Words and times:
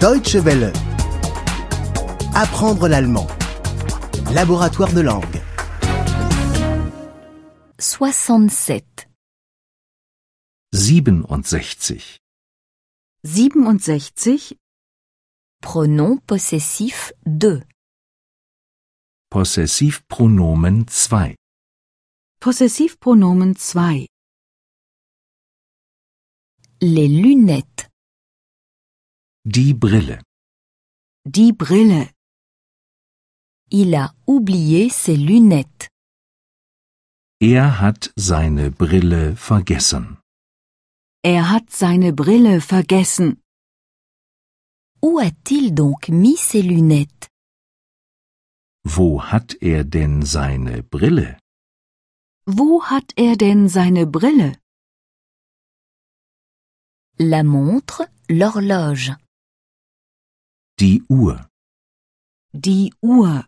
Deutsche 0.00 0.36
Welle. 0.44 0.72
Apprendre 2.34 2.86
l'allemand. 2.86 3.26
Laboratoire 4.34 4.92
de 4.92 5.00
langue. 5.00 5.40
67. 7.78 9.08
67. 10.74 12.18
67. 13.24 14.58
Pronom 15.62 16.18
possessif 16.26 17.14
2. 17.24 17.62
Possessivpronomen 19.30 20.84
2. 20.84 21.34
Possessivpronomen 22.40 23.54
2. 23.54 24.06
Les 26.82 27.08
lunettes. 27.08 27.75
Die 29.48 29.74
Brille. 29.74 30.20
Die 31.24 31.52
Brille. 31.52 32.10
Il 33.70 33.94
a 33.94 34.12
oublié 34.26 34.88
ses 34.88 35.16
lunettes. 35.16 35.88
Er 37.40 37.80
hat 37.80 38.10
seine 38.16 38.72
Brille 38.72 39.36
vergessen. 39.36 40.18
Er 41.22 41.48
hat 41.48 41.70
seine 41.70 42.12
Brille 42.12 42.60
vergessen. 42.60 43.36
Où 45.00 45.20
a-t-il 45.20 45.72
donc 45.72 46.08
mis 46.08 46.36
ses 46.38 46.62
lunettes 46.62 47.28
Wo 48.82 49.22
hat 49.22 49.54
er 49.60 49.84
denn 49.84 50.22
seine 50.22 50.82
Brille? 50.82 51.38
Wo 52.46 52.82
hat 52.82 53.12
er 53.16 53.36
denn 53.36 53.68
seine 53.68 54.06
Brille? 54.06 54.58
La 57.18 57.44
montre, 57.44 58.08
l'horloge. 58.28 59.14
Die 60.78 61.02
Uhr. 61.08 61.48
Die 62.52 62.92
Uhr. 63.00 63.46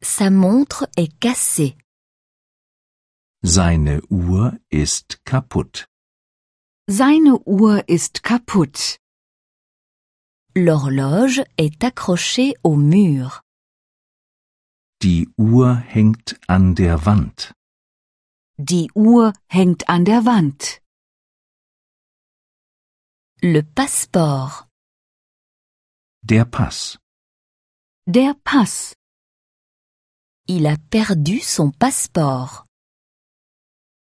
Sa 0.00 0.30
montre 0.30 0.86
est 0.96 1.18
cassée. 1.18 1.76
Seine 3.42 4.00
Uhr 4.08 4.52
ist 4.70 5.24
kaputt. 5.24 5.88
Seine 6.86 7.40
Uhr 7.44 7.82
ist 7.88 8.22
kaputt. 8.22 9.00
L'horloge 10.54 11.42
est 11.56 11.82
accrochée 11.82 12.54
au 12.62 12.76
mur. 12.76 13.42
Die 15.02 15.28
Uhr 15.36 15.74
hängt 15.74 16.38
an 16.46 16.76
der 16.76 17.04
Wand. 17.04 17.52
Die 18.58 18.92
Uhr 18.94 19.32
hängt 19.48 19.88
an 19.88 20.04
der 20.04 20.24
Wand. 20.24 20.80
Le 23.42 23.64
passeport. 23.64 24.68
Der 26.26 26.46
Pass. 26.46 26.98
Der 28.06 28.32
Pass. 28.44 28.94
Il 30.48 30.66
a 30.66 30.76
perdu 30.90 31.38
son 31.42 31.70
passeport. 31.72 32.64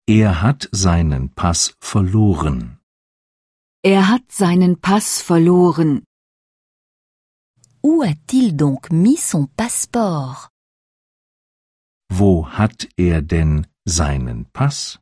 Er 0.08 0.42
hat 0.42 0.70
seinen 0.72 1.36
Pass 1.36 1.76
verloren. 1.82 2.80
Er 3.84 4.08
hat 4.08 4.32
seinen 4.32 4.80
Pass 4.80 5.22
verloren. 5.22 6.06
Où 7.84 8.04
a-t-il 8.04 8.56
donc 8.56 8.90
mis 8.90 9.18
son 9.18 9.48
passeport 9.58 10.48
Wo 12.10 12.48
hat 12.48 12.88
er 12.96 13.22
denn 13.22 13.68
seinen 13.84 14.46
Pass? 14.54 14.98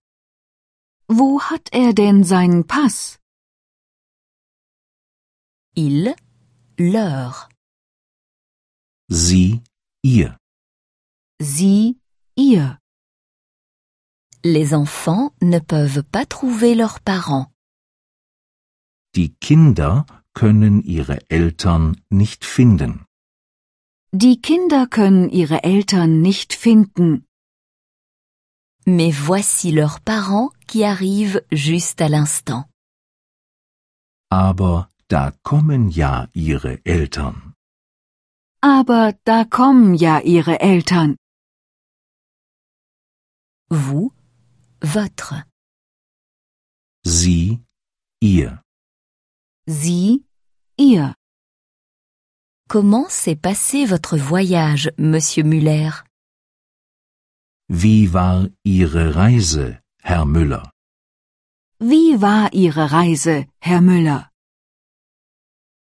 Wo 1.08 1.40
hat 1.40 1.69
er 1.72 1.94
denn 1.94 2.23
seinen 2.23 2.66
Pass? 2.66 3.19
Il, 5.75 6.16
leur. 6.78 7.50
Sie, 9.09 9.62
ihr. 10.03 10.38
Sie, 11.40 11.97
ihr. 12.36 12.80
Les 14.44 14.74
enfants 14.74 15.31
ne 15.41 15.59
peuvent 15.59 16.03
pas 16.03 16.25
trouver 16.25 16.75
leurs 16.75 17.00
parents. 17.00 17.47
Die 19.16 19.34
Kinder 19.40 20.06
können 20.34 20.81
ihre 20.84 21.19
Eltern 21.30 21.96
nicht 22.09 22.46
finden. 22.46 23.06
Die 24.12 24.40
Kinder 24.41 24.88
können 24.88 25.30
ihre 25.30 25.64
Eltern 25.64 26.22
nicht 26.22 26.53
finden. 26.53 27.25
Mais 28.85 29.12
voici 29.12 29.72
leurs 29.72 30.00
parents 30.00 30.52
qui 30.68 30.84
arrivent 30.85 31.41
juste 31.52 32.02
à 32.02 32.09
l'instant. 32.09 32.66
Aber 34.30 34.90
da 35.09 35.31
kommen 35.43 35.89
ja 35.89 36.27
ihre 36.33 36.83
Eltern. 36.85 37.53
Aber 38.61 39.13
da 39.23 39.43
kommen 39.43 39.93
ja 39.95 40.19
ihre 40.19 40.59
Eltern. 40.59 41.17
Vous, 43.69 44.11
votre. 44.81 45.43
Sie, 47.03 47.59
ihr. 48.21 48.61
Sie, 49.67 50.25
ihr. 50.77 51.13
Comment 52.67 53.07
s'est 53.09 53.35
passé 53.35 53.85
votre 53.85 54.17
voyage, 54.17 54.91
monsieur 54.97 55.43
Muller 55.43 56.03
Wie 57.67 58.13
war 58.13 58.47
Ihre 58.63 59.16
Reise, 59.16 59.79
Herr 60.01 60.25
Müller? 60.25 60.72
Wie 61.79 62.22
war 62.22 62.53
Ihre 62.53 62.91
Reise, 62.91 63.47
Herr 63.59 63.81
Müller? 63.81 64.29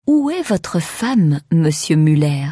Où 0.07 0.29
est 0.29 0.43
votre 0.43 0.81
femme, 0.81 1.41
monsieur 1.51 1.97
Muller? 1.97 2.51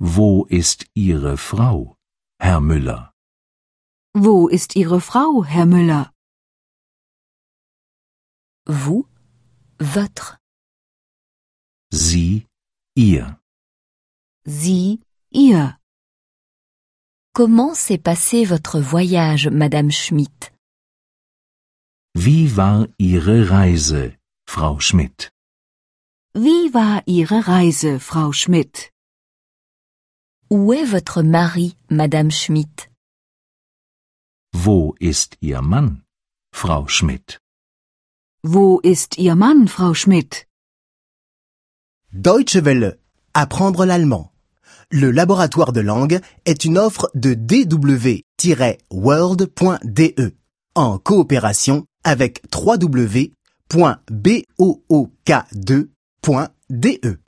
Wo 0.00 0.44
ist 0.50 0.86
Ihre 0.96 1.36
Frau, 1.36 1.96
Herr 2.40 2.60
Müller? 2.60 3.12
Wo 4.12 4.48
ist 4.48 4.74
Ihre 4.74 5.00
Frau, 5.00 5.44
Herr 5.44 5.66
Müller? 5.66 6.12
Vous, 8.66 9.06
votre. 9.78 10.38
Sie, 11.92 12.46
ihr. 12.96 13.38
Sie, 14.46 15.00
ihr. 15.30 15.78
Comment 17.34 17.74
s'est 17.74 17.98
passé 17.98 18.44
votre 18.44 18.80
voyage, 18.80 19.46
madame 19.48 19.92
Schmidt 19.92 20.52
Wie 22.14 22.56
war 22.56 22.88
Ihre 22.98 23.48
Reise, 23.48 24.16
Frau 24.44 24.80
Schmidt? 24.80 25.30
Wie 26.40 26.72
war 26.72 27.02
Ihre 27.06 27.48
Reise, 27.48 27.98
Frau 27.98 28.30
Schmidt? 28.30 28.92
Où 30.48 30.72
est 30.72 30.84
votre 30.84 31.22
mari, 31.22 31.74
madame 31.90 32.30
Schmidt? 32.30 32.88
Wo 34.52 34.94
ist 35.00 35.36
Ihr 35.40 35.62
Mann, 35.62 36.04
Frau 36.52 36.86
Schmidt? 36.86 37.40
Wo 38.44 38.78
ist 38.84 39.18
Ihr 39.18 39.34
Mann, 39.34 39.66
Frau 39.66 39.94
Schmidt? 39.94 40.46
Deutsche 42.12 42.64
Welle. 42.64 43.00
Apprendre 43.34 43.84
l'allemand. 43.84 44.30
Le 44.92 45.10
laboratoire 45.10 45.72
de 45.72 45.80
langue 45.80 46.20
est 46.44 46.64
une 46.64 46.78
offre 46.78 47.10
de 47.16 47.34
dw-world.de 47.34 48.14
en 50.76 50.98
coopération 50.98 51.84
avec 52.04 52.42
Point 56.22 56.48
de 56.70 57.18